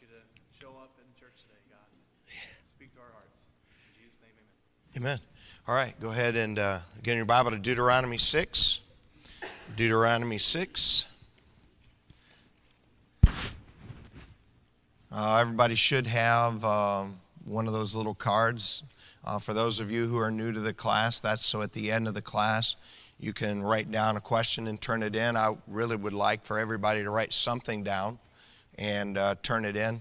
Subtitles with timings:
[0.00, 1.78] you to show up in church today, God.
[2.68, 3.44] Speak to our hearts.
[3.72, 4.30] In Jesus' name,
[4.96, 5.18] amen.
[5.18, 5.20] Amen.
[5.66, 8.82] All right, go ahead and uh, get in your Bible to Deuteronomy 6.
[9.74, 11.08] Deuteronomy 6.
[15.10, 18.84] Uh, everybody should have um, one of those little cards.
[19.24, 21.90] Uh, for those of you who are new to the class, that's so at the
[21.90, 22.76] end of the class,
[23.18, 25.36] you can write down a question and turn it in.
[25.36, 28.18] I really would like for everybody to write something down
[28.78, 30.00] and uh, turn it in,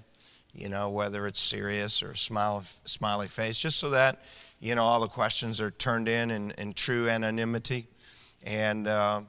[0.53, 4.21] you know, whether it's serious or a smile, smiley face, just so that,
[4.59, 7.87] you know, all the questions are turned in in, in true anonymity.
[8.43, 9.21] And, uh,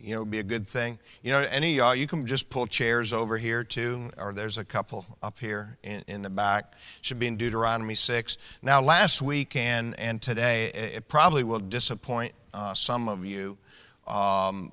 [0.00, 0.98] you know, it'd be a good thing.
[1.22, 4.64] You know, any y'all, you can just pull chairs over here too, or there's a
[4.64, 6.74] couple up here in, in the back.
[7.02, 8.38] Should be in Deuteronomy 6.
[8.62, 13.58] Now, last week and, and today, it, it probably will disappoint uh, some of you,
[14.06, 14.72] um,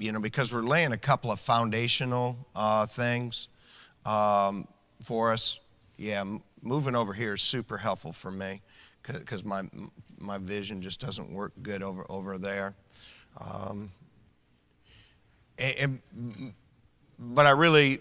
[0.00, 3.48] you know, because we're laying a couple of foundational uh, things
[4.06, 4.66] um,
[5.02, 5.60] for us.
[5.98, 6.24] Yeah,
[6.62, 8.62] moving over here is super helpful for me
[9.02, 9.62] because my,
[10.18, 12.74] my vision just doesn't work good over, over there.
[13.38, 13.90] Um,
[15.58, 16.00] and,
[17.18, 18.00] but I really,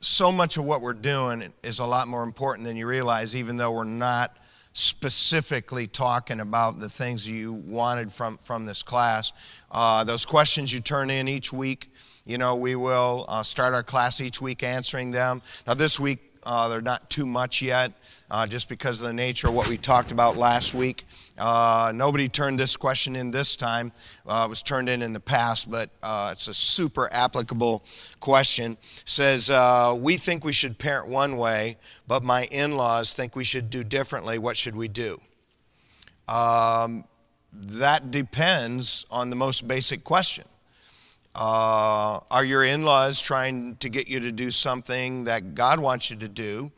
[0.00, 3.56] so much of what we're doing is a lot more important than you realize, even
[3.56, 4.36] though we're not
[4.78, 9.32] specifically talking about the things you wanted from, from this class.
[9.72, 11.90] Uh, those questions you turn in each week,
[12.24, 15.42] you know, we will uh, start our class each week answering them.
[15.66, 17.92] Now, this week, uh, they're not too much yet
[18.30, 21.06] uh, just because of the nature of what we talked about last week.
[21.38, 23.92] Uh, nobody turned this question in this time.
[24.26, 27.84] Uh, it was turned in in the past, but uh, it's a super applicable
[28.20, 28.72] question.
[28.72, 33.36] It says, uh, We think we should parent one way, but my in laws think
[33.36, 34.38] we should do differently.
[34.38, 35.18] What should we do?
[36.28, 37.04] Um,
[37.52, 40.44] that depends on the most basic question.
[41.34, 46.10] Uh, are your in laws trying to get you to do something that God wants
[46.10, 46.72] you to do?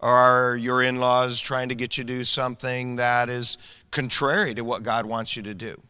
[0.00, 3.58] Or are your in laws trying to get you to do something that is
[3.90, 5.80] contrary to what God wants you to do?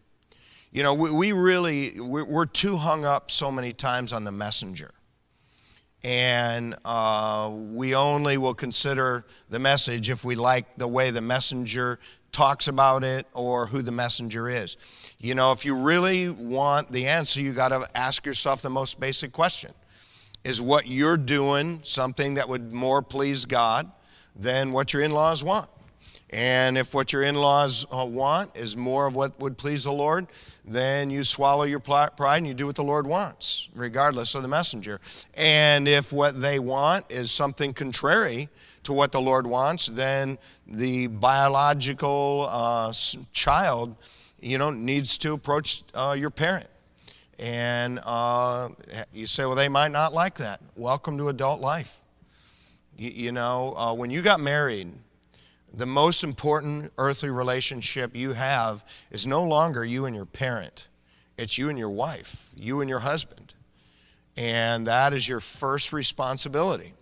[0.73, 4.93] You know, we, we really, we're too hung up so many times on the messenger.
[6.03, 11.99] And uh, we only will consider the message if we like the way the messenger
[12.33, 14.77] talks about it or who the messenger is.
[15.19, 19.01] You know, if you really want the answer, you got to ask yourself the most
[19.01, 19.73] basic question
[20.45, 23.91] Is what you're doing something that would more please God?
[24.37, 25.69] than what your in laws want.
[26.31, 29.93] And if what your in laws uh, want is more of what would please the
[29.93, 30.29] Lord,
[30.65, 34.49] then you swallow your pride and you do what the Lord wants, regardless of the
[34.49, 35.01] messenger.
[35.35, 38.49] And if what they want is something contrary
[38.85, 42.93] to what the Lord wants, then the biological uh,
[43.33, 43.97] child,
[44.41, 46.69] you know, needs to approach uh, your parent.
[47.39, 48.69] And uh,
[49.13, 50.61] you say, well, they might not like that.
[50.77, 52.03] Welcome to adult life.
[52.97, 54.93] You, you know, uh, when you got married,
[55.73, 60.89] the most important earthly relationship you have is no longer you and your parent,
[61.39, 63.55] it's you and your wife, you and your husband.
[64.37, 66.93] And that is your first responsibility.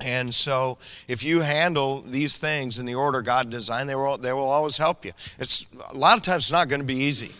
[0.00, 4.32] And so, if you handle these things in the order God designed, they will, they
[4.32, 5.12] will always help you.
[5.38, 7.32] It's, a lot of times it's not going to be easy.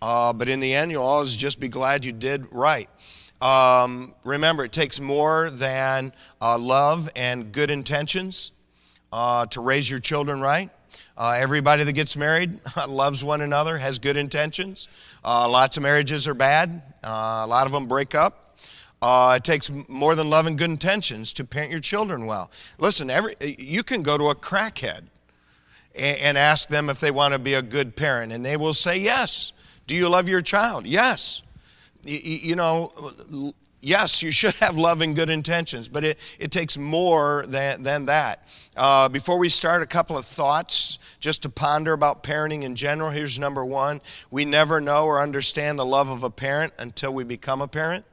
[0.00, 2.88] Uh, but in the end, you'll always just be glad you did right.
[3.40, 8.52] Um, remember, it takes more than uh, love and good intentions
[9.12, 10.70] uh, to raise your children right.
[11.16, 12.58] Uh, everybody that gets married
[12.88, 14.88] loves one another, has good intentions.
[15.24, 18.43] Uh, lots of marriages are bad, uh, a lot of them break up.
[19.04, 22.50] Uh, it takes more than love and good intentions to parent your children well.
[22.78, 25.02] Listen, every, you can go to a crackhead
[25.94, 28.72] and, and ask them if they want to be a good parent, and they will
[28.72, 29.52] say yes.
[29.86, 30.86] Do you love your child?
[30.86, 31.42] Yes
[32.06, 32.92] you know,
[33.80, 38.06] yes, you should have love and good intentions, but it, it takes more than, than
[38.06, 38.48] that.
[38.76, 43.10] Uh, before we start, a couple of thoughts just to ponder about parenting in general.
[43.10, 44.00] Here's number one
[44.30, 48.04] we never know or understand the love of a parent until we become a parent.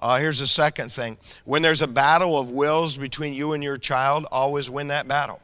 [0.00, 3.76] Uh, here's the second thing when there's a battle of wills between you and your
[3.76, 5.40] child, always win that battle.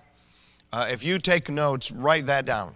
[0.73, 2.75] Uh, if you take notes, write that down.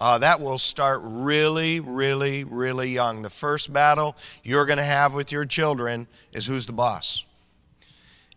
[0.00, 3.22] Uh, that will start really, really, really young.
[3.22, 7.24] The first battle you're going to have with your children is who's the boss.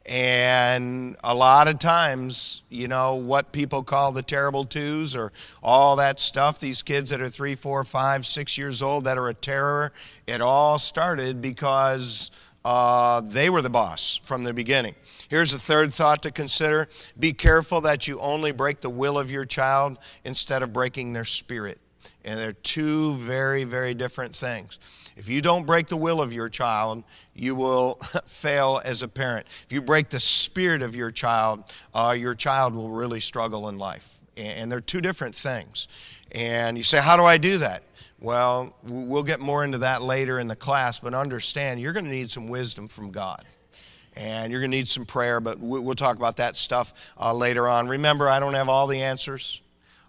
[0.07, 5.31] And a lot of times, you know, what people call the terrible twos or
[5.61, 9.29] all that stuff, these kids that are three, four, five, six years old that are
[9.29, 9.93] a terror,
[10.25, 12.31] it all started because
[12.63, 14.95] uh, they were the boss from the beginning.
[15.29, 16.87] Here's a third thought to consider
[17.17, 21.23] be careful that you only break the will of your child instead of breaking their
[21.23, 21.79] spirit.
[22.23, 24.77] And they're two very, very different things.
[25.17, 27.03] If you don't break the will of your child,
[27.33, 29.47] you will fail as a parent.
[29.65, 33.77] If you break the spirit of your child, uh, your child will really struggle in
[33.77, 34.19] life.
[34.37, 35.87] And they're two different things.
[36.33, 37.83] And you say, How do I do that?
[38.21, 42.11] Well, we'll get more into that later in the class, but understand you're going to
[42.11, 43.43] need some wisdom from God.
[44.15, 47.67] And you're going to need some prayer, but we'll talk about that stuff uh, later
[47.67, 47.87] on.
[47.87, 49.63] Remember, I don't have all the answers.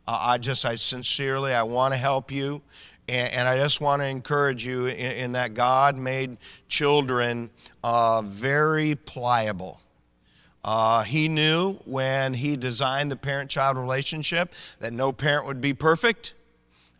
[0.06, 2.60] Uh, I just, I sincerely, I want to help you.
[3.08, 6.36] And, and, I just want to encourage you in, in that God made
[6.68, 7.50] children
[7.82, 9.80] uh, very pliable.
[10.64, 15.72] Uh, he knew when he designed the parent child relationship that no parent would be
[15.72, 16.34] perfect.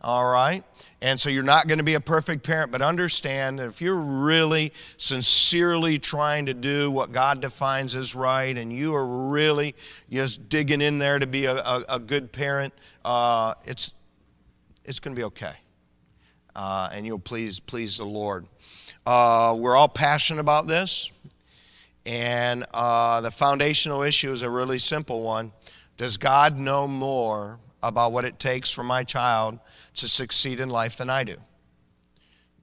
[0.01, 0.63] All right?
[1.03, 3.93] And so you're not going to be a perfect parent, but understand that if you're
[3.93, 9.75] really sincerely trying to do what God defines as right and you are really
[10.09, 12.73] just digging in there to be a, a, a good parent,
[13.03, 13.93] uh, it's,
[14.85, 15.51] it's going to be okay.
[16.55, 18.47] Uh, and you'll please, please the Lord.
[19.05, 21.11] Uh, we're all passionate about this.
[22.05, 25.51] And uh, the foundational issue is a really simple one.
[25.97, 29.59] Does God know more about what it takes for my child
[29.95, 31.35] to succeed in life than I do.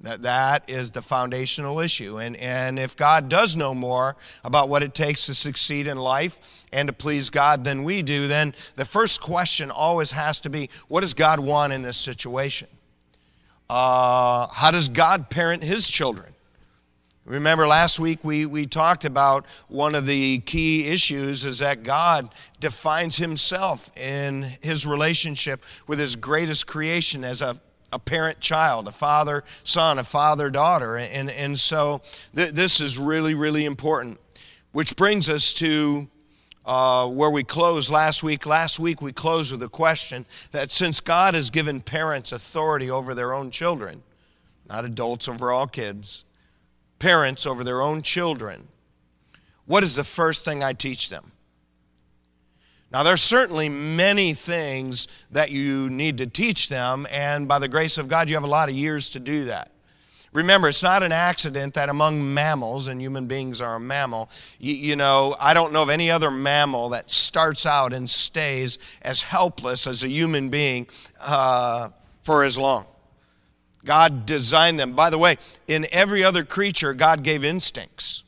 [0.03, 2.19] That, that is the foundational issue.
[2.19, 6.65] And, and if God does know more about what it takes to succeed in life
[6.73, 10.71] and to please God than we do, then the first question always has to be
[10.89, 12.69] what does God want in this situation?
[13.69, 16.30] Uh, how does God parent his children?
[17.31, 22.29] Remember last week we, we talked about one of the key issues is that God
[22.59, 27.55] defines himself in his relationship with his greatest creation as a,
[27.93, 30.97] a parent child, a father son, a father daughter.
[30.97, 32.03] And, and so
[32.35, 34.19] th- this is really, really important.
[34.73, 36.09] Which brings us to
[36.67, 38.45] uh, where we closed last week.
[38.45, 43.15] Last week we closed with a question that since God has given parents authority over
[43.15, 44.03] their own children,
[44.69, 46.25] not adults over all kids,
[47.01, 48.69] parents over their own children,
[49.67, 51.33] what is the first thing I teach them?
[52.93, 57.99] Now, there's certainly many things that you need to teach them, and by the grace
[57.99, 59.71] of God, you have a lot of years to do that.
[60.33, 64.75] Remember, it's not an accident that among mammals, and human beings are a mammal, you,
[64.75, 69.23] you, know, I don't know of any other mammal that starts out and stays as
[69.23, 70.89] helpless as a human being
[71.21, 71.91] uh,
[72.25, 72.87] for as long.
[73.85, 74.93] God designed them.
[74.93, 75.37] By the way,
[75.67, 78.25] in every other creature, God gave instincts.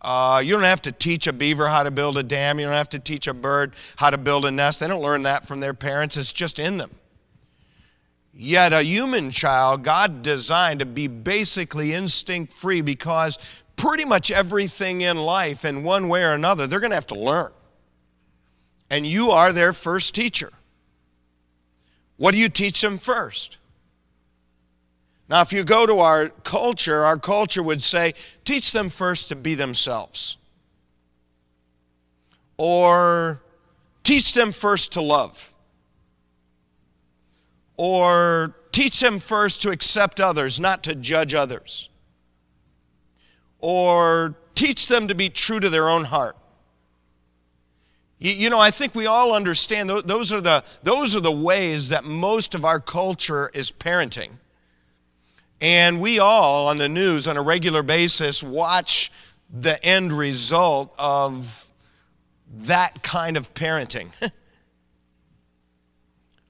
[0.00, 2.58] Uh, you don't have to teach a beaver how to build a dam.
[2.58, 4.80] You don't have to teach a bird how to build a nest.
[4.80, 6.90] They don't learn that from their parents, it's just in them.
[8.36, 13.38] Yet, a human child, God designed to be basically instinct free because
[13.76, 17.18] pretty much everything in life, in one way or another, they're going to have to
[17.18, 17.52] learn.
[18.90, 20.52] And you are their first teacher.
[22.16, 23.58] What do you teach them first?
[25.28, 29.36] Now, if you go to our culture, our culture would say, teach them first to
[29.36, 30.36] be themselves.
[32.58, 33.40] Or
[34.02, 35.54] teach them first to love.
[37.76, 41.88] Or teach them first to accept others, not to judge others.
[43.60, 46.36] Or teach them to be true to their own heart.
[48.18, 52.04] You, know, I think we all understand those are, the, those are the ways that
[52.04, 54.30] most of our culture is parenting.
[55.64, 59.10] And we all on the news on a regular basis watch
[59.50, 61.70] the end result of
[62.64, 64.10] that kind of parenting.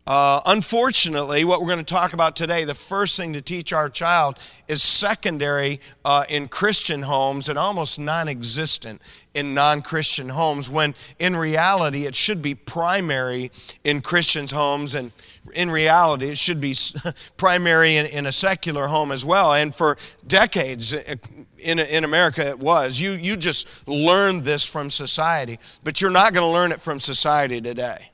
[0.08, 3.88] uh, unfortunately, what we're going to talk about today, the first thing to teach our
[3.88, 9.00] child is secondary uh, in Christian homes and almost non existent
[9.34, 13.52] in non Christian homes, when in reality it should be primary
[13.84, 15.12] in Christians' homes and
[15.52, 16.74] in reality, it should be
[17.36, 19.54] primary in, in, a secular home as well.
[19.54, 19.96] And for
[20.26, 21.14] decades uh,
[21.58, 22.98] in, in America, it was.
[22.98, 26.98] You, you just learned this from society, but you're not going to learn it from
[26.98, 28.10] society today.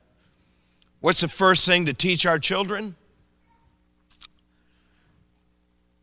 [1.00, 2.94] What's the first thing to teach our children?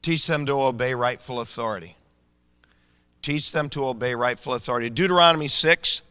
[0.01, 1.95] Teach them to obey rightful authority.
[3.21, 4.89] Teach them to obey rightful authority.
[4.89, 6.01] Deuteronomy 6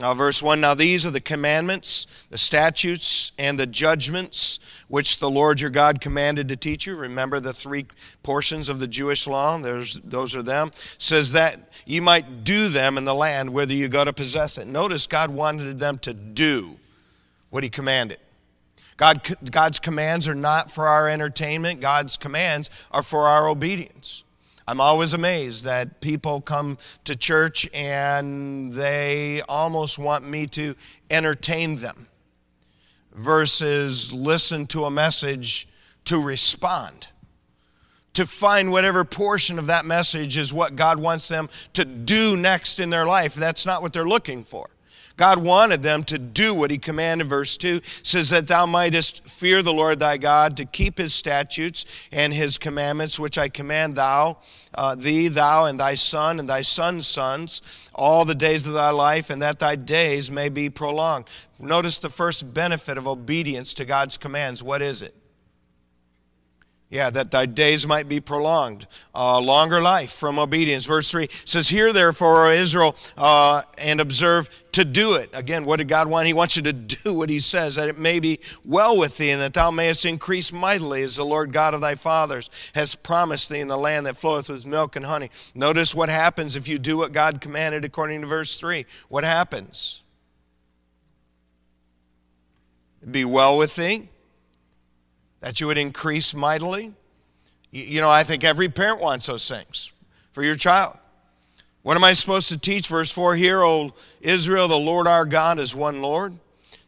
[0.00, 5.28] now, verse 1 Now these are the commandments, the statutes, and the judgments which the
[5.28, 6.96] Lord your God commanded to teach you.
[6.96, 7.86] Remember the three
[8.22, 9.58] portions of the Jewish law?
[9.58, 10.70] There's, those are them.
[10.98, 14.68] Says that you might do them in the land, whether you go to possess it.
[14.68, 16.76] Notice God wanted them to do
[17.50, 18.18] what He commanded.
[18.96, 24.24] God, God's commands are not for our entertainment, God's commands are for our obedience.
[24.68, 30.74] I'm always amazed that people come to church and they almost want me to
[31.08, 32.06] entertain them.
[33.14, 35.68] versus listen to a message
[36.04, 37.08] to respond.
[38.14, 42.78] To find whatever portion of that message is what God wants them to do next
[42.78, 43.34] in their life.
[43.34, 44.68] That's not what they're looking for.
[45.18, 47.26] God wanted them to do what he commanded.
[47.26, 51.84] Verse 2 says that thou mightest fear the Lord thy God, to keep his statutes
[52.12, 54.38] and his commandments, which I command thou,
[54.74, 58.90] uh, thee, thou, and thy son, and thy son's sons, all the days of thy
[58.90, 61.24] life, and that thy days may be prolonged.
[61.58, 64.62] Notice the first benefit of obedience to God's commands.
[64.62, 65.17] What is it?
[66.90, 68.86] Yeah, that thy days might be prolonged.
[69.14, 70.86] Uh, longer life from obedience.
[70.86, 75.28] Verse 3 says, Hear therefore, O Israel, uh, and observe to do it.
[75.34, 76.26] Again, what did God want?
[76.26, 76.72] He wants you to
[77.04, 80.06] do what He says, that it may be well with thee, and that thou mayest
[80.06, 84.06] increase mightily, as the Lord God of thy fathers has promised thee in the land
[84.06, 85.28] that floweth with milk and honey.
[85.54, 88.86] Notice what happens if you do what God commanded according to verse 3.
[89.10, 90.02] What happens?
[93.10, 94.08] Be well with thee
[95.40, 96.92] that you would increase mightily.
[97.70, 99.94] You know, I think every parent wants those things
[100.32, 100.96] for your child.
[101.82, 102.88] What am I supposed to teach?
[102.88, 106.38] Verse 4 here, O Israel, the Lord our God is one Lord.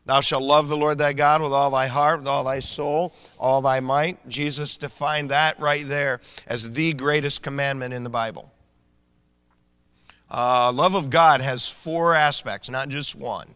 [0.06, 3.14] Thou shalt love the Lord thy God with all thy heart, with all thy soul,
[3.38, 4.28] all thy might.
[4.28, 8.50] Jesus defined that right there as the greatest commandment in the Bible.
[10.30, 13.54] Uh, love of God has four aspects, not just one.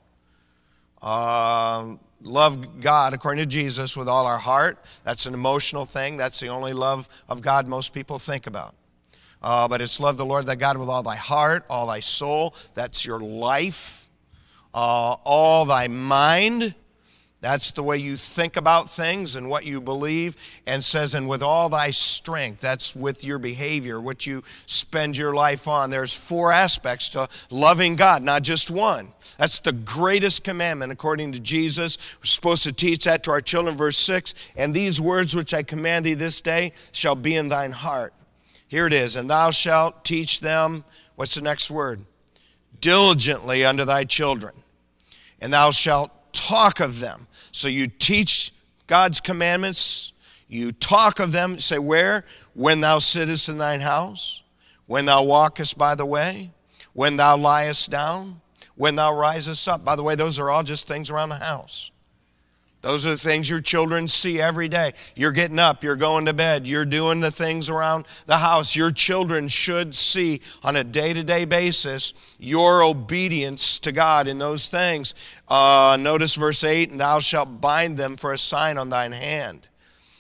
[1.00, 1.94] Uh,
[2.25, 4.85] love God according to Jesus with all our heart.
[5.04, 6.16] That's an emotional thing.
[6.16, 8.75] That's the only love of God most people think about.
[9.43, 12.54] Uh, but it's love the Lord thy God with all thy heart, all thy soul.
[12.75, 14.09] That's your life.
[14.73, 16.75] Uh, all thy mind.
[17.44, 20.34] That's the way you think about things and what you believe.
[20.66, 25.34] And says, and with all thy strength, that's with your behavior, what you spend your
[25.34, 25.90] life on.
[25.90, 29.12] There's four aspects to loving God, not just one.
[29.36, 31.98] That's the greatest commandment according to Jesus.
[32.18, 33.76] We're supposed to teach that to our children.
[33.76, 37.72] Verse 6 And these words which I command thee this day shall be in thine
[37.72, 38.14] heart.
[38.68, 39.16] Here it is.
[39.16, 40.82] And thou shalt teach them,
[41.16, 42.00] what's the next word?
[42.80, 44.54] Diligently unto thy children.
[45.42, 48.53] And thou shalt talk of them so you teach
[48.87, 50.12] God's commandments,
[50.49, 52.25] you talk of them, say, Where?
[52.53, 54.43] When thou sittest in thine house,
[54.87, 56.50] when thou walkest by the way,
[56.93, 58.41] when thou liest down,
[58.75, 59.85] when thou risest up.
[59.85, 61.91] By the way, those are all just things around the house.
[62.85, 64.93] Those are the things your children see every day.
[65.17, 68.76] You're getting up, you're going to bed, you're doing the things around the house.
[68.76, 74.37] Your children should see on a day to day basis your obedience to God in
[74.37, 75.14] those things.
[75.49, 79.67] Uh, notice verse 8 and thou shalt bind them for a sign on thine hand.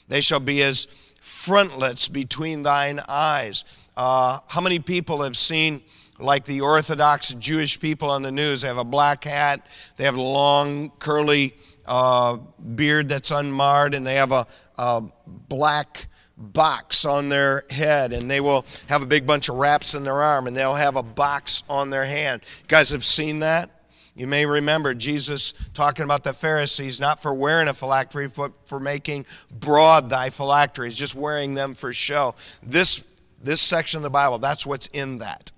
[0.08, 0.86] They shall be as
[1.20, 3.66] frontlets between thine eyes.
[3.94, 5.82] Uh, how many people have seen?
[6.20, 8.62] like the Orthodox Jewish people on the news.
[8.62, 9.66] They have a black hat,
[9.96, 11.54] they have long, curly
[11.86, 12.36] uh,
[12.74, 15.02] beard that's unmarred, and they have a, a
[15.48, 20.02] black box on their head and they will have a big bunch of wraps in
[20.02, 22.42] their arm and they'll have a box on their hand.
[22.62, 23.70] You guys have seen that?
[24.16, 28.78] You may remember Jesus talking about the Pharisees not for wearing a phylactery, but for
[28.78, 32.36] making broad thy phylacteries, just wearing them for show.
[32.62, 33.10] This,
[33.42, 35.50] this section of the Bible, that's what's in that.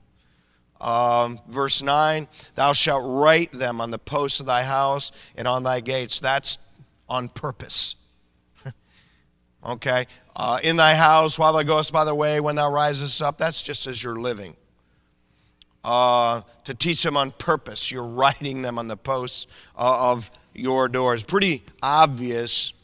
[0.80, 5.62] Um, verse 9, thou shalt write them on the posts of thy house and on
[5.62, 6.20] thy gates.
[6.20, 6.58] That's
[7.08, 7.96] on purpose.
[9.66, 10.06] okay?
[10.34, 13.62] Uh, in thy house while thou goest by the way, when thou risest up, that's
[13.62, 14.54] just as you're living.
[15.82, 19.46] Uh, to teach them on purpose, you're writing them on the posts
[19.78, 21.22] uh, of your doors.
[21.22, 22.74] Pretty obvious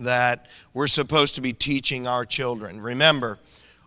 [0.00, 2.80] that we're supposed to be teaching our children.
[2.80, 3.38] Remember,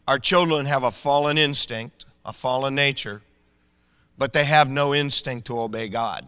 [0.08, 3.22] our children have a fallen instinct a fallen nature,
[4.18, 6.28] but they have no instinct to obey God.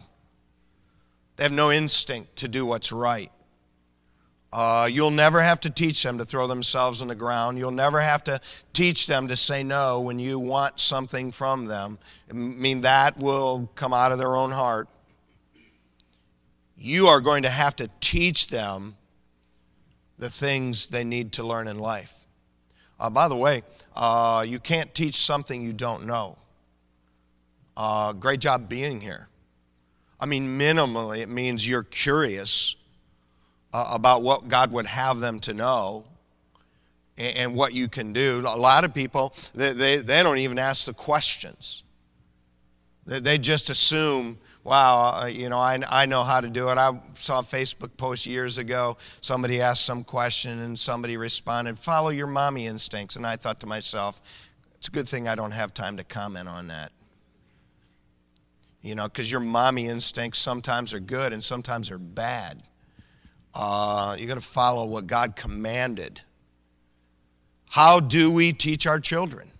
[1.36, 3.30] They have no instinct to do what's right.
[4.50, 7.58] Uh, you'll never have to teach them to throw themselves on the ground.
[7.58, 8.40] You'll never have to
[8.72, 11.98] teach them to say no when you want something from them.
[12.30, 14.88] I mean, that will come out of their own heart.
[16.78, 18.96] You are going to have to teach them
[20.18, 22.26] the things they need to learn in life.
[22.98, 23.62] Uh, by the way,
[23.98, 26.38] uh, you can't teach something you don't know.
[27.76, 29.28] Uh, great job being here.
[30.20, 32.76] I mean, minimally, it means you're curious
[33.72, 36.04] uh, about what God would have them to know
[37.16, 38.40] and, and, what you can do.
[38.46, 41.82] A lot of people, they, they, they don't even ask the questions,
[43.04, 46.78] they, they just assume wow, uh, you know, I, I know how to do it.
[46.78, 48.98] I saw a Facebook post years ago.
[49.20, 53.16] Somebody asked some question and somebody responded, follow your mommy instincts.
[53.16, 54.20] And I thought to myself,
[54.76, 56.92] it's a good thing I don't have time to comment on that.
[58.82, 62.62] You know, because your mommy instincts sometimes are good and sometimes are bad.
[63.54, 66.20] Uh, you got to follow what God commanded.
[67.70, 69.50] How do we teach our children?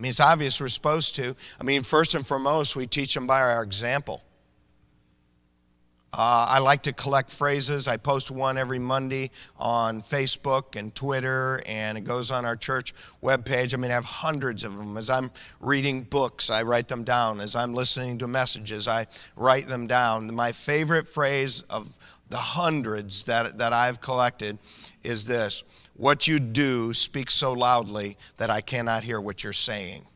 [0.00, 1.36] I mean, it's obvious we're supposed to.
[1.60, 4.22] I mean, first and foremost, we teach them by our example.
[6.10, 7.86] Uh, I like to collect phrases.
[7.86, 12.94] I post one every Monday on Facebook and Twitter, and it goes on our church
[13.22, 13.74] webpage.
[13.74, 14.96] I mean, I have hundreds of them.
[14.96, 15.30] As I'm
[15.60, 17.38] reading books, I write them down.
[17.38, 20.34] As I'm listening to messages, I write them down.
[20.34, 21.98] My favorite phrase of
[22.30, 24.56] the hundreds that, that I've collected
[25.04, 25.62] is this
[26.00, 30.06] What you do speaks so loudly that I cannot hear what you're saying.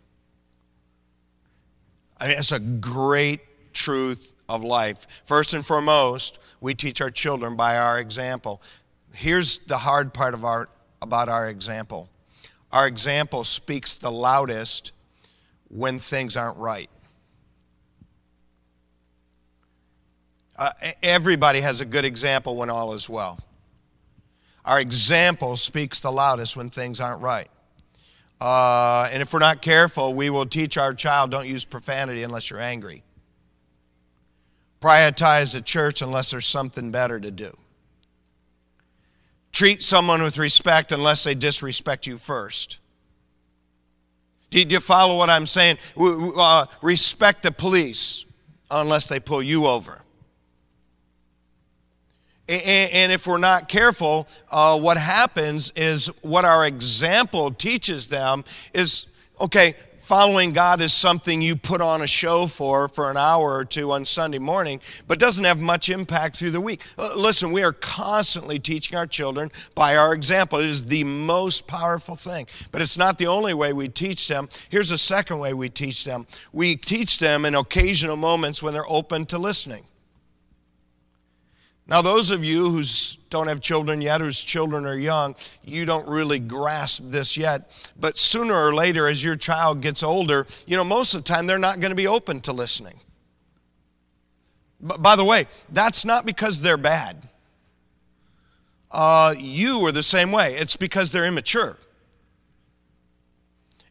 [2.18, 3.40] I mean, it's a great
[3.74, 5.06] truth of life.
[5.24, 8.62] First and foremost, we teach our children by our example.
[9.12, 10.70] Here's the hard part of our,
[11.02, 12.08] about our example
[12.72, 14.92] our example speaks the loudest
[15.68, 16.88] when things aren't right.
[20.56, 20.70] Uh,
[21.02, 23.38] everybody has a good example when all is well.
[24.64, 27.48] Our example speaks the loudest when things aren't right.
[28.40, 32.50] Uh, and if we're not careful, we will teach our child don't use profanity unless
[32.50, 33.02] you're angry
[34.84, 37.50] prioritize the church unless there's something better to do.
[39.50, 42.80] Treat someone with respect unless they disrespect you first.
[44.50, 45.78] Do you follow what I'm saying?
[45.96, 48.26] Uh, respect the police
[48.70, 50.02] unless they pull you over.
[52.46, 59.06] And if we're not careful, uh, what happens is what our example teaches them is
[59.40, 63.64] okay, following God is something you put on a show for for an hour or
[63.64, 66.82] two on Sunday morning, but doesn't have much impact through the week.
[66.98, 70.58] Uh, listen, we are constantly teaching our children by our example.
[70.58, 74.50] It is the most powerful thing, but it's not the only way we teach them.
[74.68, 78.88] Here's a second way we teach them we teach them in occasional moments when they're
[78.88, 79.84] open to listening.
[81.86, 82.82] Now, those of you who
[83.28, 87.92] don't have children yet, whose children are young, you don't really grasp this yet.
[88.00, 91.46] But sooner or later, as your child gets older, you know, most of the time
[91.46, 92.98] they're not going to be open to listening.
[94.80, 97.28] But by the way, that's not because they're bad.
[98.90, 100.54] Uh, you are the same way.
[100.54, 101.78] It's because they're immature.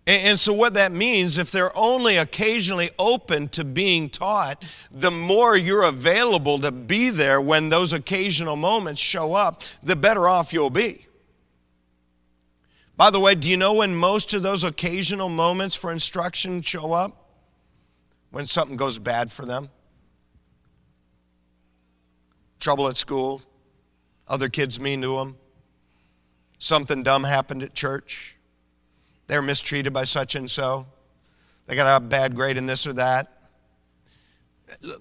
[0.05, 4.61] And, so, what that means, if they're only occasionally open to being taught,
[4.91, 10.27] the more you're available to be there when those occasional moments show up, the better
[10.27, 11.05] off you'll be.
[12.97, 16.91] By the way, do you know when most of those occasional moments for instruction show
[16.91, 17.29] up?
[18.31, 19.69] When something goes bad for them.
[22.59, 23.41] Trouble at school,
[24.27, 25.37] other kids mean to them,
[26.59, 28.37] something dumb happened at church
[29.33, 30.85] they're mistreated by such and so.
[31.65, 33.31] They got a bad grade in this or that.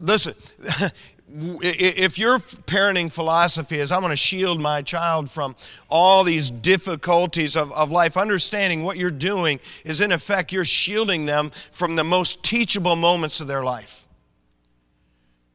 [0.01, 0.33] Listen,
[1.29, 5.55] if your parenting philosophy is, I'm going to shield my child from
[5.91, 11.27] all these difficulties of, of life, understanding what you're doing is, in effect, you're shielding
[11.27, 14.02] them from the most teachable moments of their life.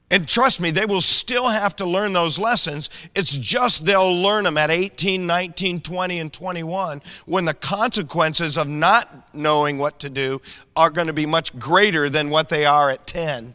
[0.09, 2.89] And trust me, they will still have to learn those lessons.
[3.13, 8.69] It's just they'll learn them at 18, 19, 20, and 21 when the consequences of
[8.69, 10.41] not knowing what to do
[10.77, 13.53] are going to be much greater than what they are at 10.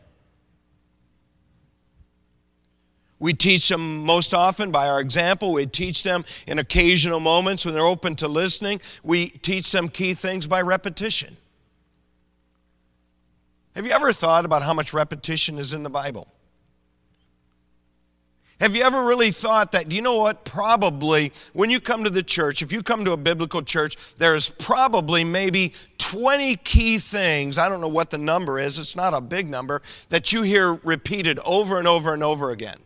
[3.19, 5.55] We teach them most often by our example.
[5.55, 8.81] We teach them in occasional moments when they're open to listening.
[9.03, 11.37] We teach them key things by repetition.
[13.75, 16.27] Have you ever thought about how much repetition is in the Bible?
[18.63, 22.11] Have you ever really thought that, Do you know what, probably when you come to
[22.11, 27.59] the church, if you come to a biblical church, there's probably maybe 20 key things,
[27.59, 30.75] I don't know what the number is, it's not a big number, that you hear
[30.85, 32.79] repeated over and over and over again.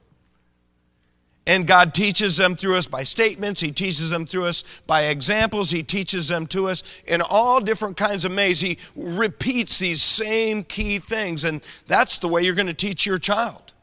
[1.47, 3.61] And God teaches them through us by statements.
[3.61, 5.71] He teaches them through us by examples.
[5.71, 8.61] He teaches them to us in all different kinds of ways.
[8.61, 11.45] He repeats these same key things.
[11.45, 13.75] And that's the way you're going to teach your child.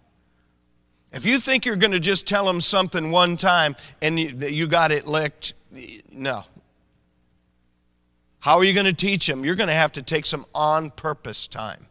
[1.13, 4.67] If you think you're going to just tell them something one time and you, you
[4.67, 5.53] got it licked,
[6.11, 6.43] no.
[8.39, 9.45] How are you going to teach them?
[9.45, 11.85] You're going to have to take some on purpose time.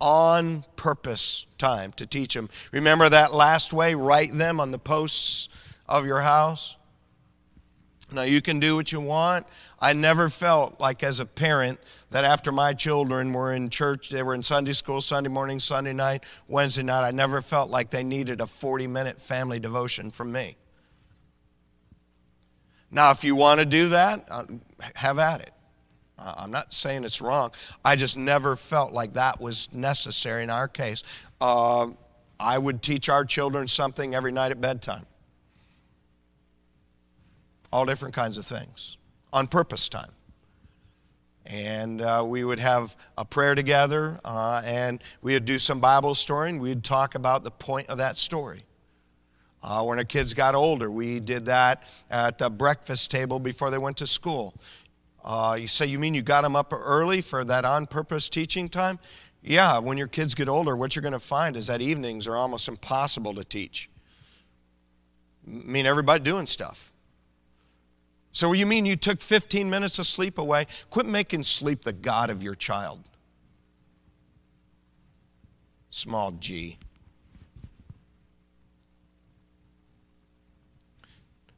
[0.00, 2.50] On purpose time to teach them.
[2.72, 3.94] Remember that last way?
[3.94, 5.48] Write them on the posts
[5.88, 6.76] of your house.
[8.12, 9.46] Now, you can do what you want.
[9.80, 11.78] I never felt like, as a parent,
[12.10, 15.92] that after my children were in church, they were in Sunday school, Sunday morning, Sunday
[15.92, 20.32] night, Wednesday night, I never felt like they needed a 40 minute family devotion from
[20.32, 20.56] me.
[22.90, 24.44] Now, if you want to do that, uh,
[24.94, 25.52] have at it.
[26.18, 27.50] I'm not saying it's wrong.
[27.84, 31.02] I just never felt like that was necessary in our case.
[31.40, 31.88] Uh,
[32.38, 35.06] I would teach our children something every night at bedtime.
[37.72, 38.98] All different kinds of things
[39.32, 40.10] on purpose time.
[41.46, 46.14] And uh, we would have a prayer together, uh, and we would do some Bible
[46.14, 48.62] story, and we'd talk about the point of that story.
[49.62, 53.78] Uh, when our kids got older, we did that at the breakfast table before they
[53.78, 54.54] went to school.
[55.24, 58.68] Uh, you say, You mean you got them up early for that on purpose teaching
[58.68, 58.98] time?
[59.42, 62.36] Yeah, when your kids get older, what you're going to find is that evenings are
[62.36, 63.90] almost impossible to teach.
[65.46, 66.91] I mean, everybody doing stuff.
[68.42, 70.66] So, you mean you took 15 minutes of sleep away?
[70.90, 72.98] Quit making sleep the God of your child.
[75.90, 76.76] Small g.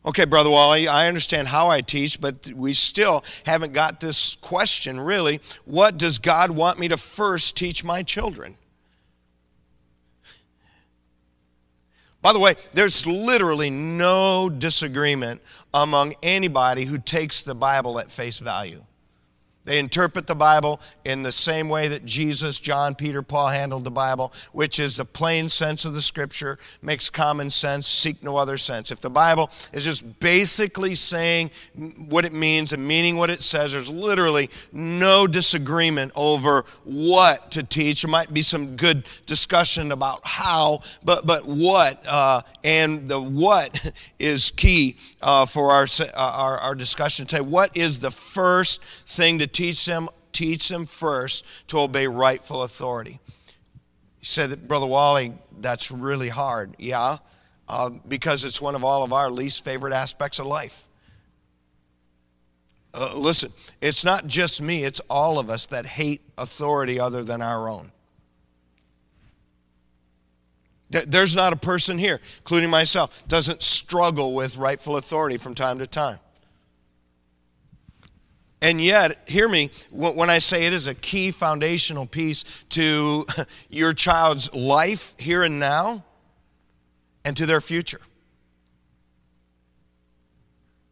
[0.05, 5.01] Okay, Brother Wally, I understand how I teach, but we still haven't got this question
[5.01, 5.40] really.
[5.64, 8.59] What does God want me to first teach my children?
[12.24, 15.42] By the way, there's literally no disagreement
[15.74, 18.82] among anybody who takes the Bible at face value.
[19.64, 23.90] They interpret the Bible in the same way that Jesus, John, Peter, Paul handled the
[23.90, 28.59] Bible, which is the plain sense of the Scripture, makes common sense, seek no other
[28.59, 28.90] sense.
[28.90, 31.50] If the Bible is just basically saying
[32.09, 37.62] what it means and meaning what it says, there's literally no disagreement over what to
[37.62, 38.03] teach.
[38.03, 43.92] There might be some good discussion about how, but, but what, uh, and the what
[44.18, 47.40] is key uh, for our, uh, our, our discussion today.
[47.40, 53.19] What is the first thing to teach them, teach them first to obey rightful authority.
[54.19, 56.75] He said that, Brother Wally, that's really hard.
[56.79, 57.17] Yeah,
[57.69, 60.88] uh, because it's one of all of our least favorite aspects of life.
[62.93, 67.43] Uh, listen, it's not just me, it's all of us that hate authority other than
[67.43, 67.90] our own.
[70.90, 75.88] There's not a person here, including myself, doesn't struggle with rightful authority from time to
[75.88, 76.21] time.
[78.64, 83.27] And yet, hear me when I say it is a key foundational piece to
[83.68, 86.03] your child's life here and now
[87.27, 88.00] and to their future.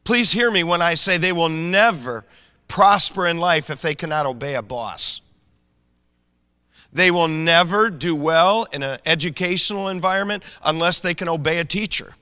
[0.05, 2.27] Please hear me when I say they will never
[2.69, 5.23] prosper in life if they cannot obey a boss.
[6.93, 12.13] They will never do well in an educational environment unless they can obey a teacher.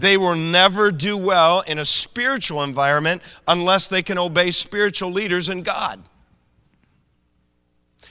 [0.00, 5.50] They will never do well in a spiritual environment unless they can obey spiritual leaders
[5.50, 6.02] and God.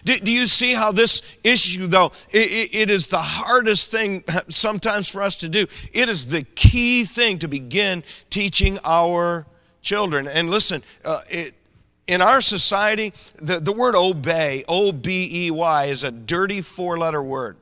[0.06, 5.10] Do, do you see how this issue, though, it, it is the hardest thing sometimes
[5.10, 5.65] for us to do?
[5.91, 9.47] It is the key thing to begin teaching our
[9.82, 10.28] children.
[10.28, 11.56] And listen, uh, it,
[12.08, 16.99] in our society, the, the word obey, O B E Y, is a dirty four
[16.99, 17.58] letter word.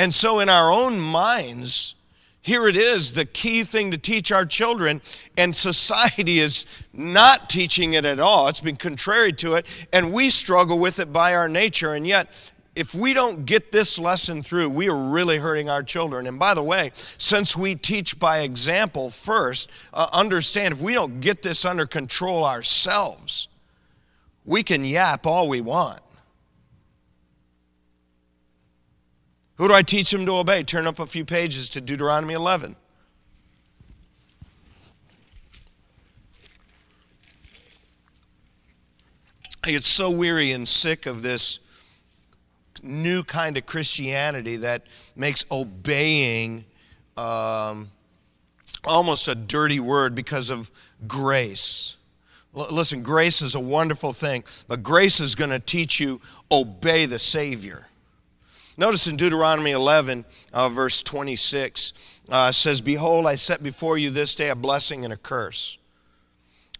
[0.00, 1.94] And so, in our own minds,
[2.40, 5.02] here it is the key thing to teach our children,
[5.36, 8.48] and society is not teaching it at all.
[8.48, 11.92] It's been contrary to it, and we struggle with it by our nature.
[11.92, 16.26] And yet, if we don't get this lesson through, we are really hurting our children.
[16.26, 21.20] And by the way, since we teach by example first, uh, understand if we don't
[21.20, 23.48] get this under control ourselves,
[24.46, 26.00] we can yap all we want.
[29.60, 30.62] Who do I teach them to obey?
[30.62, 32.74] Turn up a few pages to Deuteronomy 11.
[39.62, 41.60] I get so weary and sick of this
[42.82, 46.64] new kind of Christianity that makes obeying
[47.18, 47.90] um,
[48.84, 50.70] almost a dirty word because of
[51.06, 51.98] grace.
[52.56, 56.18] L- listen, grace is a wonderful thing, but grace is going to teach you
[56.50, 57.89] obey the Savior.
[58.80, 64.34] Notice in Deuteronomy 11, uh, verse 26, uh, says, Behold, I set before you this
[64.34, 65.76] day a blessing and a curse.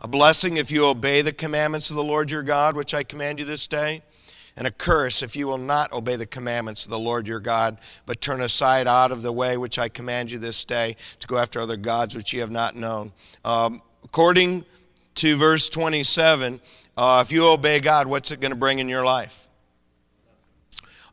[0.00, 3.38] A blessing if you obey the commandments of the Lord your God, which I command
[3.38, 4.00] you this day,
[4.56, 7.76] and a curse if you will not obey the commandments of the Lord your God,
[8.06, 11.36] but turn aside out of the way which I command you this day to go
[11.36, 13.12] after other gods which you have not known.
[13.44, 14.64] Um, according
[15.16, 16.62] to verse 27,
[16.96, 19.49] uh, if you obey God, what's it going to bring in your life?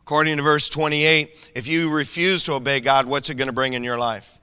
[0.08, 3.74] According to verse 28, if you refuse to obey God, what's it going to bring
[3.74, 4.39] in your life?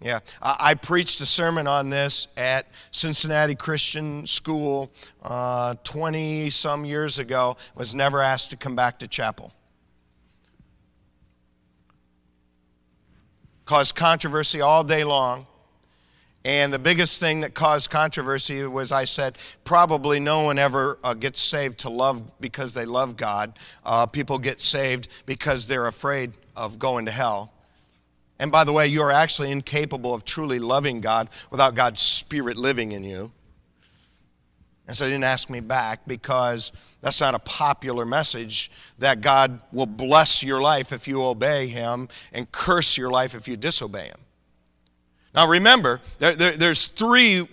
[0.00, 4.90] Yeah, I, preached a sermon on this at Cincinnati Christian School
[5.22, 7.58] 20 uh, some years ago.
[7.74, 9.52] Was never asked to come back to chapel.
[13.66, 15.46] Caused controversy all day long.
[16.44, 21.12] And the biggest thing that caused controversy was I said, probably no one ever uh,
[21.12, 23.58] gets saved to love because they love God.
[23.84, 27.52] Uh, people get saved because they're afraid of going to hell.
[28.38, 32.56] And by the way, you are actually incapable of truly loving God without God's Spirit
[32.56, 33.30] living in you.
[34.86, 36.72] And so they didn't ask me back because
[37.02, 42.08] that's not a popular message that God will bless your life if you obey Him
[42.32, 44.18] and curse your life if you disobey Him.
[45.34, 47.46] Now remember, there, there, there's three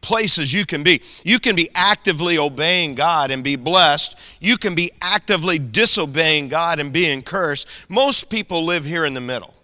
[0.00, 1.02] places you can be.
[1.24, 4.18] You can be actively obeying God and be blessed.
[4.40, 7.68] You can be actively disobeying God and being cursed.
[7.88, 9.54] Most people live here in the middle.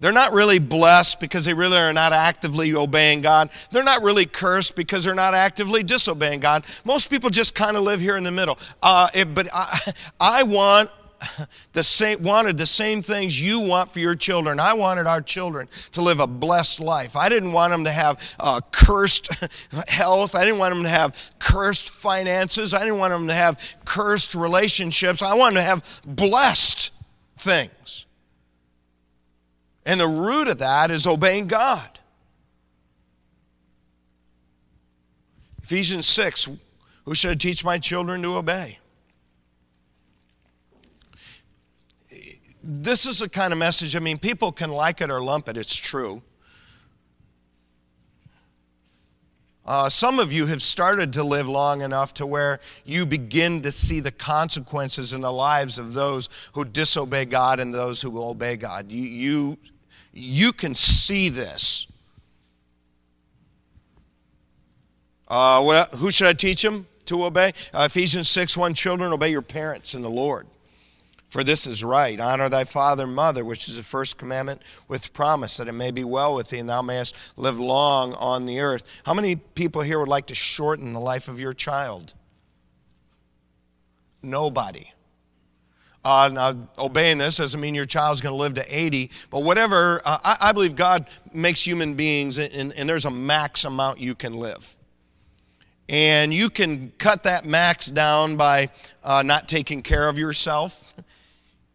[0.00, 3.48] They're not really blessed because they really are not actively obeying God.
[3.70, 6.64] They're not really cursed because they're not actively disobeying God.
[6.84, 8.58] Most people just kind of live here in the middle.
[8.82, 10.90] Uh, it, but I, I want
[11.72, 14.60] the same, wanted the same things you want for your children.
[14.60, 17.16] I wanted our children to live a blessed life.
[17.16, 19.28] I didn't want them to have uh, cursed
[19.88, 20.34] health.
[20.34, 22.74] I didn't want them to have cursed finances.
[22.74, 25.22] I didn't want them to have cursed relationships.
[25.22, 26.92] I wanted them to have blessed
[27.38, 28.06] things.
[29.86, 31.98] And the root of that is obeying God.
[35.62, 36.48] Ephesians 6
[37.04, 38.78] Who should I teach my children to obey?
[42.66, 45.58] This is the kind of message, I mean, people can like it or lump it,
[45.58, 46.22] it's true.
[49.66, 53.70] Uh, some of you have started to live long enough to where you begin to
[53.70, 58.56] see the consequences in the lives of those who disobey God and those who obey
[58.56, 58.90] God.
[58.90, 59.58] You, you,
[60.14, 61.86] you can see this.
[65.28, 67.52] Uh, who should I teach them to obey?
[67.74, 70.46] Uh, Ephesians 6 1 Children, obey your parents in the Lord.
[71.34, 72.20] For this is right.
[72.20, 75.90] Honor thy father and mother, which is the first commandment with promise, that it may
[75.90, 78.88] be well with thee and thou mayest live long on the earth.
[79.04, 82.14] How many people here would like to shorten the life of your child?
[84.22, 84.92] Nobody.
[86.04, 90.02] Uh, now, obeying this doesn't mean your child's going to live to 80, but whatever,
[90.04, 94.14] uh, I, I, believe God makes human beings, and, and there's a max amount you
[94.14, 94.78] can live.
[95.88, 98.70] And you can cut that max down by
[99.02, 100.94] uh, not taking care of yourself.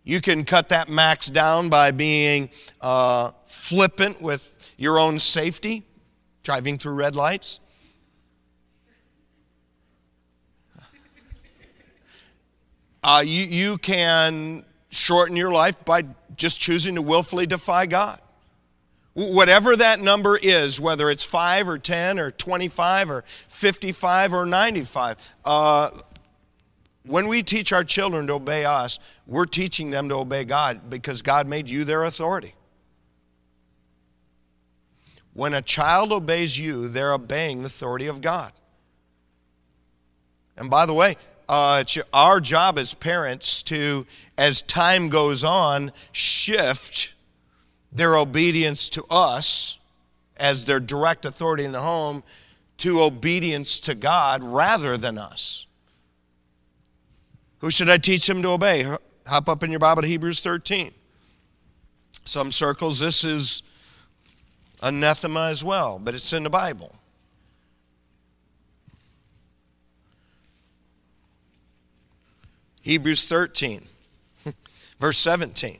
[0.04, 2.50] You can cut that max down by being
[2.82, 5.84] uh, flippant with your own safety,
[6.44, 7.60] driving through red lights.
[13.04, 16.04] Uh, you, you can shorten your life by
[16.36, 18.20] just choosing to willfully defy God.
[19.14, 25.36] Whatever that number is, whether it's 5 or 10 or 25 or 55 or 95,
[25.46, 25.90] uh,
[27.10, 31.24] when we teach our children to obey us, we're teaching them to obey God because
[31.24, 32.54] God made you their authority.
[35.34, 38.52] When a child obeys you, they're obeying the authority of God.
[40.56, 41.16] And by the way,
[41.48, 44.06] uh, our job as parents to,
[44.38, 47.16] as time goes on, shift
[47.92, 49.80] their obedience to us
[50.38, 52.22] as their direct authority in the home
[52.78, 55.66] to obedience to God rather than us.
[57.60, 58.84] Who should I teach them to obey?
[59.28, 60.92] Hop up in your Bible to Hebrews 13.
[62.26, 63.64] Some circles, this is
[64.82, 66.96] anathema as well, but it's in the Bible.
[72.82, 73.84] Hebrews 13,
[75.00, 75.80] verse 17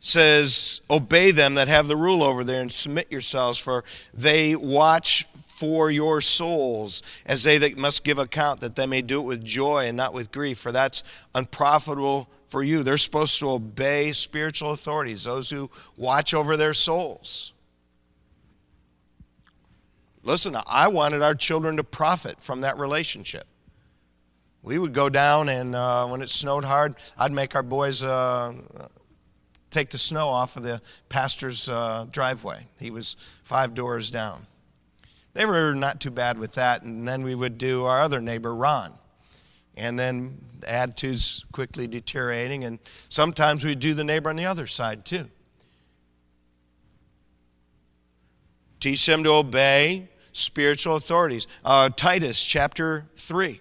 [0.00, 3.84] says, Obey them that have the rule over there and submit yourselves, for
[4.14, 9.22] they watch for your souls, as they that must give account, that they may do
[9.22, 11.02] it with joy and not with grief, for that's
[11.34, 12.82] unprofitable for you.
[12.82, 17.54] They're supposed to obey spiritual authorities, those who watch over their souls.
[20.22, 23.46] Listen, I wanted our children to profit from that relationship.
[24.62, 28.52] We would go down, and uh, when it snowed hard, I'd make our boys uh,
[29.70, 32.66] take the snow off of the pastor's uh, driveway.
[32.78, 34.46] He was five doors down.
[35.36, 36.82] They were not too bad with that.
[36.82, 38.94] And then we would do our other neighbor, Ron.
[39.76, 42.64] And then the attitudes quickly deteriorating.
[42.64, 42.78] And
[43.10, 45.28] sometimes we'd do the neighbor on the other side too.
[48.80, 51.46] Teach them to obey spiritual authorities.
[51.62, 53.60] Uh, Titus chapter 3.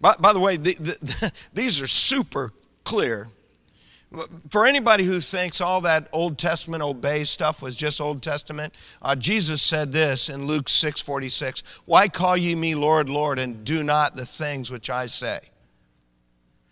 [0.00, 2.52] By, by the way, the, the, these are super
[2.84, 3.30] clear
[4.50, 9.14] for anybody who thinks all that Old Testament obey stuff was just Old Testament, uh,
[9.16, 13.82] Jesus said this in Luke 6 46 Why call ye me Lord, Lord, and do
[13.82, 15.40] not the things which I say?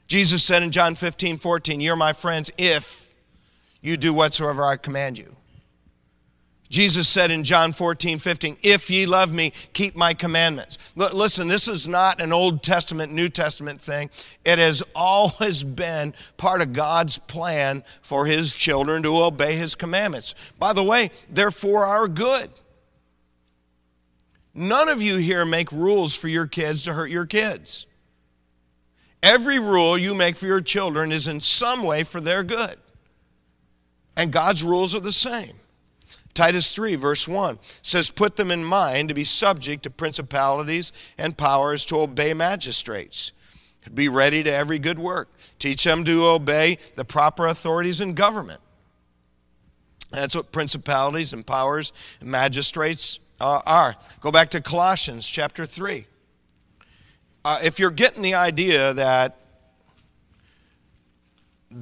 [0.07, 3.15] Jesus said in John 15 14, You're my friends if
[3.81, 5.34] you do whatsoever I command you.
[6.75, 10.93] Jesus said in John 14, 15, If ye love me, keep my commandments.
[10.99, 14.11] L- listen, this is not an Old Testament, New Testament thing.
[14.45, 20.35] It has always been part of God's plan for his children to obey his commandments.
[20.59, 22.51] By the way, they're for our good.
[24.53, 27.87] None of you here make rules for your kids to hurt your kids.
[29.23, 32.79] Every rule you make for your children is in some way for their good.
[34.17, 35.55] And God's rules are the same.
[36.35, 41.37] Titus 3, verse 1 says, Put them in mind to be subject to principalities and
[41.37, 43.33] powers, to obey magistrates.
[43.93, 45.29] Be ready to every good work.
[45.59, 48.61] Teach them to obey the proper authorities in government.
[50.11, 53.95] That's what principalities and powers and magistrates uh, are.
[54.21, 56.07] Go back to Colossians chapter 3.
[57.45, 59.37] Uh, if you're getting the idea that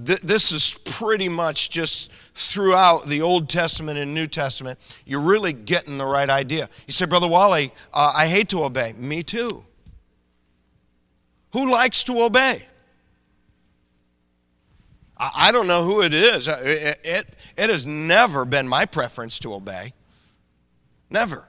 [0.06, 5.52] th- this is pretty much just throughout the Old Testament and New Testament, you're really
[5.52, 6.68] getting the right idea.
[6.86, 8.94] You say, Brother Wally, uh, I hate to obey.
[8.96, 9.64] Me too.
[11.52, 12.62] Who likes to obey?
[15.18, 16.48] I, don't know who it is.
[16.48, 19.92] Uh, it, it, it has never been my preference to obey.
[21.10, 21.46] Never.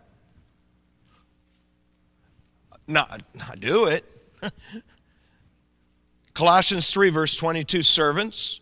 [2.88, 4.06] No, I do it.
[6.34, 8.60] Colossians 3, verse 22 Servants,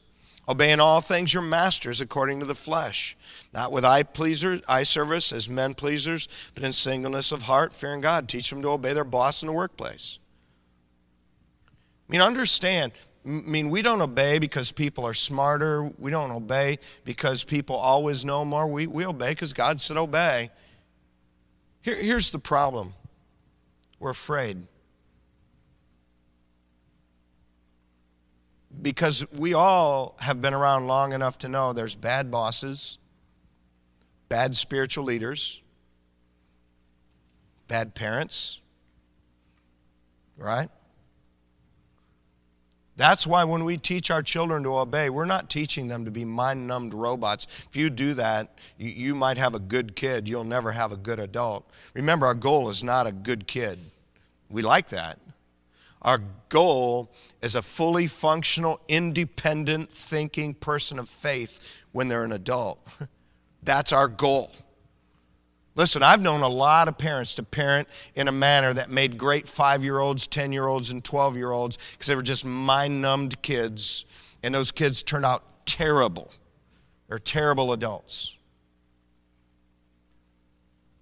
[0.52, 3.18] obey in all things your masters according to the flesh,
[3.54, 8.02] not with eye pleaser, eye service as men pleasers, but in singleness of heart, fearing
[8.02, 8.30] God.
[8.30, 10.20] Teach them to obey their boss in the workplace.
[12.08, 12.92] I mean, understand.
[13.26, 15.90] I mean, we don't obey because people are smarter.
[15.98, 18.68] We don't obey because people always know more.
[18.68, 20.52] We, we obey because God said obey.
[21.82, 22.94] Here, here's the problem
[24.00, 24.58] we're afraid.
[28.82, 32.98] Because we all have been around long enough to know there's bad bosses,
[34.30, 35.62] bad spiritual leaders,
[37.68, 38.62] bad parents,
[40.38, 40.70] right?
[42.98, 46.26] That's why when we teach our children to obey, we're not teaching them to be
[46.26, 47.48] mind numbed robots.
[47.70, 50.98] If you do that, you, you, might have a good kid, you'll never have a
[50.98, 51.68] good adult.
[51.96, 53.80] Remember, our goal is not a good kid.
[54.50, 55.18] We like that.
[56.02, 57.12] Our goal
[57.42, 62.80] is a fully functional, independent thinking person of faith when they're an adult.
[63.64, 64.52] That's our goal.
[65.76, 69.48] Listen, I've known a lot of parents to parent in a manner that made great
[69.48, 73.02] five year olds, 10 year olds, and 12 year olds because they were just mind
[73.02, 74.06] numbed kids,
[74.44, 76.32] and those kids turned out terrible.
[77.08, 78.38] They're terrible adults.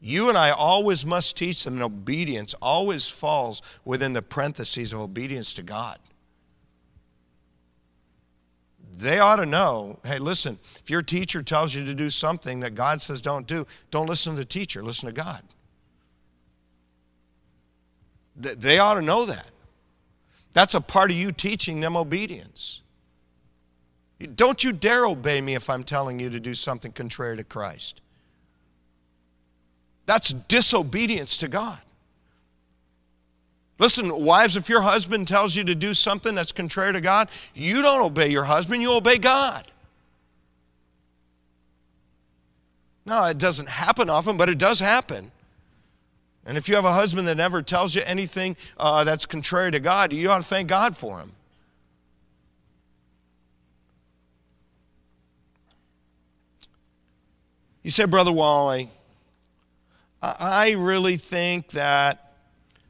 [0.01, 5.53] You and I always must teach them, obedience always falls within the parentheses of obedience
[5.55, 5.97] to God.
[8.93, 12.75] They ought to know hey, listen, if your teacher tells you to do something that
[12.75, 15.41] God says don't do, don't listen to the teacher, listen to God.
[18.35, 19.49] They ought to know that.
[20.53, 22.81] That's a part of you teaching them obedience.
[24.35, 28.01] Don't you dare obey me if I'm telling you to do something contrary to Christ.
[30.09, 31.77] That's disobedience to God.
[33.77, 37.83] Listen, wives, if your husband tells you to do something that's contrary to God, you
[37.83, 39.65] don't obey your husband, you obey God.
[43.05, 45.31] Now, it doesn't happen often, but it does happen.
[46.43, 49.79] And if you have a husband that never tells you anything uh, that's contrary to
[49.79, 51.31] God, you ought to thank God for him.
[57.83, 58.89] You said, Brother Wally,
[60.21, 62.33] I really think that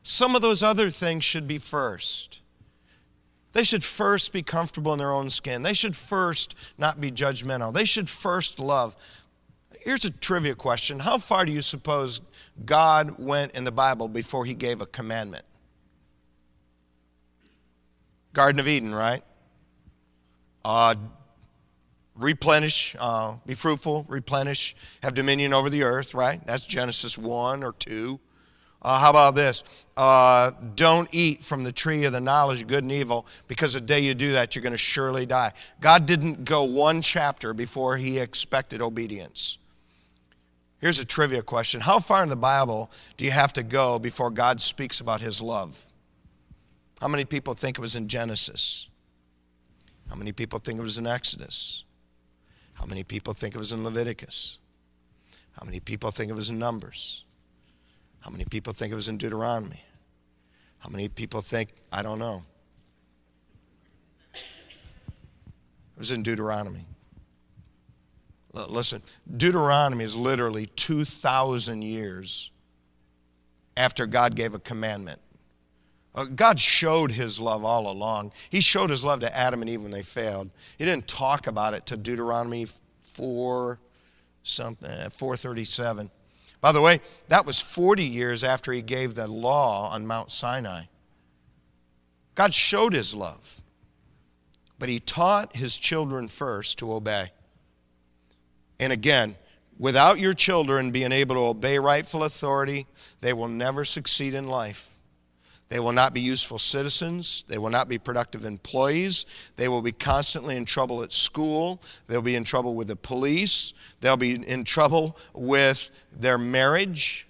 [0.04, 2.42] some of those other things should be first.
[3.54, 5.62] They should first be comfortable in their own skin.
[5.62, 7.74] They should first not be judgmental.
[7.74, 8.96] They should first love.
[9.80, 12.22] Here's a trivia question How far do you suppose
[12.66, 15.46] God went in the Bible before he gave a commandment?
[18.34, 19.24] Garden of Eden, right?
[20.64, 20.96] Uh,
[22.20, 26.46] replenish, uh, be fruitful, replenish, have dominion over the earth, right?
[26.46, 28.20] That's Genesis 1 or 2.
[28.82, 29.64] Uh, how about this?
[29.98, 33.82] Uh, don't eat from the tree of the knowledge of good and evil, because the
[33.82, 35.52] day you do that, you're going to surely die.
[35.82, 39.58] God didn't go one chapter before he expected obedience.
[40.80, 44.30] Here's a trivia question How far in the Bible do you have to go before
[44.30, 45.92] God speaks about his love?
[47.02, 48.88] How many people think it was in Genesis?
[50.10, 51.84] How many people think it was in Exodus?
[52.80, 54.60] How many people think it was in Leviticus?
[55.52, 57.26] How many people think it was in Numbers?
[58.22, 59.84] How many people think it was in Deuteronomy?
[60.78, 62.42] How many people think, I don't know?
[64.34, 66.86] It was in Deuteronomy.
[68.54, 69.04] listen,
[69.36, 72.52] Deuteronomy is literally 2,000 years
[73.76, 75.20] after God gave a commandment.
[76.16, 78.32] Uh, God showed his love all along.
[78.50, 80.50] He showed his love to Adam and Eve when they failed.
[80.78, 82.68] He didn't talk about it to Deuteronomy
[83.06, 83.80] 4
[84.44, 86.10] something 437.
[86.62, 87.00] By the way,
[87.30, 90.84] that was 40 years after he gave the law on Mount Sinai.
[92.36, 93.62] God showed his love,
[94.78, 97.32] but he taught his children first to obey.
[98.80, 99.36] And again,
[99.78, 102.88] without your children being able to obey rightful authority,
[103.22, 104.99] they will never succeed in life.
[105.70, 107.46] They will not be useful citizens.
[107.48, 109.28] They will not be productive employees.
[109.56, 111.82] They will be constantly in trouble at school.
[112.08, 113.74] They'll be in trouble with the police.
[114.02, 117.28] They'll be in trouble with their marriage.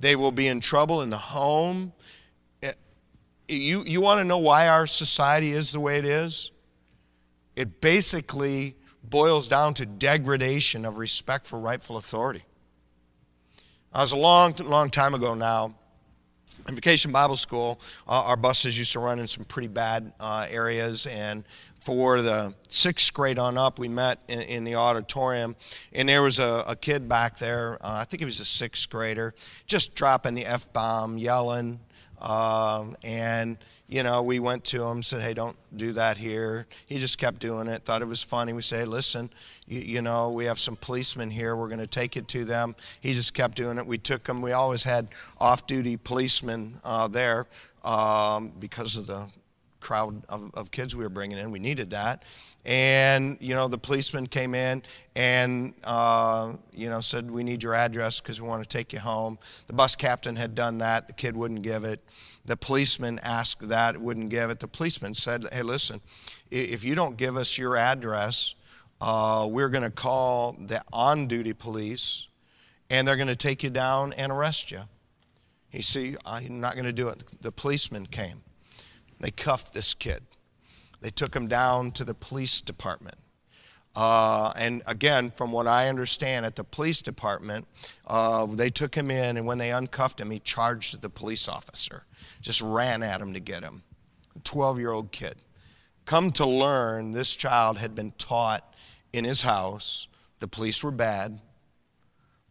[0.00, 1.92] They will be in trouble in the home.
[2.64, 2.72] Eh,
[3.48, 6.50] you, you want to know why our society is the way it is?
[7.54, 8.74] It basically
[9.04, 12.42] boils down to degradation of respect for rightful authority.
[13.92, 15.76] I was a long, long time ago now
[16.68, 20.46] in Vacation Bible School, uh, our buses used to run in some pretty bad uh,
[20.50, 21.44] areas, and
[21.84, 25.56] for the sixth grade on up, we met in, in the auditorium,
[25.92, 27.74] and there was a, a kid back there.
[27.80, 29.34] Uh, I think he was a sixth grader,
[29.66, 31.80] just dropping the f bomb, yelling,
[32.20, 33.56] um, and
[33.90, 36.68] you know, we went to him, said, hey, don't do that here.
[36.86, 38.52] He just kept doing it, thought it was funny.
[38.52, 39.28] We say, listen,
[39.66, 41.56] you, you know, we have some policemen here.
[41.56, 42.76] We're going to take it to them.
[43.00, 43.84] He just kept doing it.
[43.84, 44.42] We took him.
[44.42, 45.08] We always had
[45.40, 47.46] off duty policemen uh, there
[47.82, 49.28] um, because of the
[49.80, 51.50] crowd of, of kids we were bringing in.
[51.50, 52.24] We needed that.
[52.64, 54.82] And, you know, the policeman came in
[55.16, 58.98] and, uh, you know, said, We need your address because we want to take you
[58.98, 59.38] home.
[59.66, 61.08] The bus captain had done that.
[61.08, 62.00] The kid wouldn't give it.
[62.44, 64.60] The policeman asked that, wouldn't give it.
[64.60, 66.00] The policeman said, Hey, listen,
[66.50, 68.54] if you don't give us your address,
[69.00, 72.28] uh, we're going to call the on duty police
[72.90, 74.80] and they're going to take you down and arrest you.
[75.70, 77.22] He said, I'm not going to do it.
[77.40, 78.42] The policeman came.
[79.20, 80.22] They cuffed this kid.
[81.00, 83.16] They took him down to the police department.
[83.96, 87.66] Uh, and again, from what I understand at the police department,
[88.06, 92.04] uh, they took him in, and when they uncuffed him, he charged the police officer,
[92.40, 93.82] just ran at him to get him.
[94.44, 95.34] 12 year old kid.
[96.04, 98.74] Come to learn, this child had been taught
[99.12, 100.08] in his house
[100.38, 101.38] the police were bad,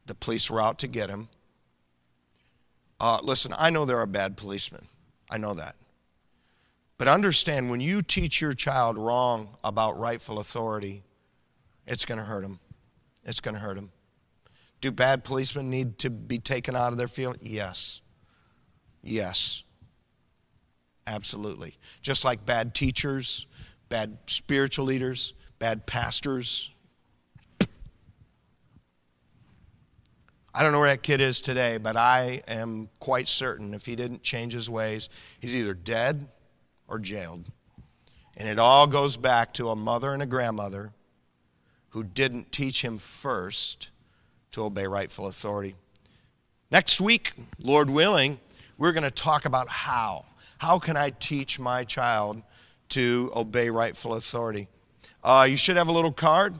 [0.06, 1.28] the police were out to get him.
[3.00, 4.88] Uh, listen, I know there are bad policemen,
[5.30, 5.76] I know that.
[7.00, 11.02] But understand when you teach your child wrong about rightful authority,
[11.88, 12.60] it's going to hurt them.
[13.24, 13.90] It's going to hurt them.
[14.82, 17.38] Do bad policemen need to be taken out of their field?
[17.42, 18.02] Yes.
[19.02, 19.64] Yes.
[21.08, 21.78] Absolutely.
[22.02, 23.48] Just like bad teachers,
[23.88, 26.74] bad spiritual leaders, bad pastors.
[30.54, 33.96] I don't know where that kid is today, but I am quite certain if he
[33.96, 35.08] didn't change his ways,
[35.40, 36.28] he's either dead
[36.90, 37.46] or jailed.
[38.36, 40.92] And it all goes back to a mother and a grandmother
[41.90, 43.92] who didn't teach him first
[44.52, 45.76] to obey rightful authority.
[46.72, 48.40] Next week, Lord willing,
[48.78, 50.26] we're going to talk about how.
[50.58, 52.42] How can I teach my child
[52.90, 54.68] to obey rightful authority?
[55.24, 56.56] Uh, you should have a little card.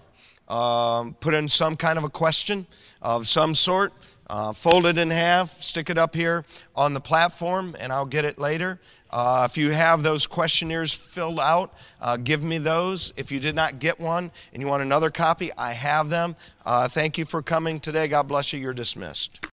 [0.48, 2.66] Um, put in some kind of a question
[3.02, 3.94] of some sort.
[4.30, 8.26] Uh, fold it in half, stick it up here on the platform, and I'll get
[8.26, 8.80] it later.
[9.12, 13.12] Uh, if you have those questionnaires filled out, uh, give me those.
[13.18, 16.36] If you did not get one and you want another copy, I have them.
[16.66, 18.08] Uh, thank you for coming today.
[18.08, 18.60] God bless you.
[18.60, 19.48] You're dismissed.